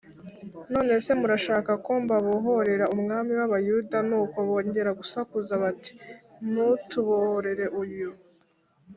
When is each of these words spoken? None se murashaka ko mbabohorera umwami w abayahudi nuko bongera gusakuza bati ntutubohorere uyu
None 0.73 0.91
se 1.05 1.11
murashaka 1.19 1.71
ko 1.85 1.91
mbabohorera 2.03 2.85
umwami 2.95 3.31
w 3.39 3.41
abayahudi 3.47 3.97
nuko 4.09 4.37
bongera 4.47 4.89
gusakuza 4.99 5.53
bati 5.63 5.91
ntutubohorere 6.49 7.65
uyu 7.81 8.09